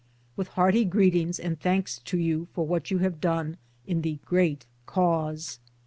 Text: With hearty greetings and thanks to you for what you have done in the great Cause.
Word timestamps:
With 0.35 0.47
hearty 0.47 0.83
greetings 0.83 1.39
and 1.39 1.59
thanks 1.59 1.99
to 2.05 2.17
you 2.17 2.47
for 2.53 2.65
what 2.65 2.89
you 2.89 2.97
have 2.97 3.21
done 3.21 3.57
in 3.85 4.01
the 4.01 4.17
great 4.25 4.65
Cause. 4.87 5.59